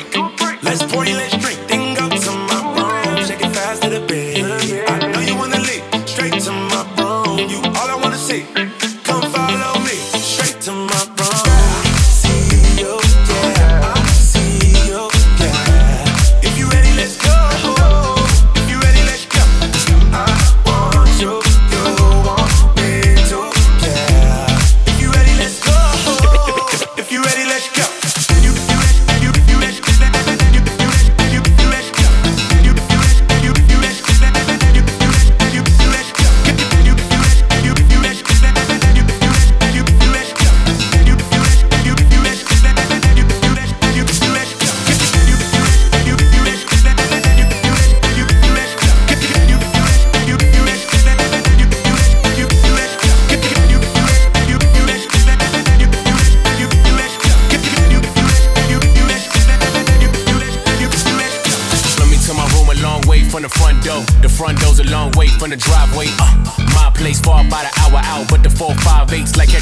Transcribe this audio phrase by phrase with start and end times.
[0.00, 0.62] freak.
[0.62, 1.58] Let's party, let's drink.
[1.68, 3.24] Thing up to my room.
[3.26, 4.44] Shake it fast to the bed.
[4.88, 7.48] I know you wanna leap straight to my room.
[7.50, 8.63] You all I wanna see.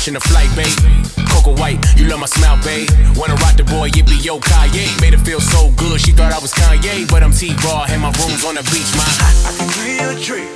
[0.03, 1.27] Catching a flight, babe.
[1.31, 2.91] Coco White, you love my smile, babe.
[3.15, 5.01] Wanna rock the boy, it be yo Kanye.
[5.01, 7.09] Made her feel so good, she thought I was Kanye.
[7.09, 9.05] But I'm T-Raw, and my room's on the beach, my.
[9.47, 10.48] I can give you a treat.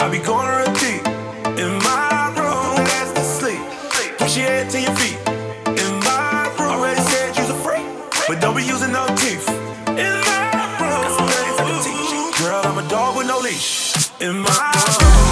[0.00, 1.06] I be going real deep.
[1.62, 3.60] In my room, that's the sleep.
[4.18, 5.18] Push your head to your feet.
[5.78, 7.86] In my room, already said you's a freak.
[8.26, 9.67] But don't be using no teeth.
[14.20, 15.27] In my yeah.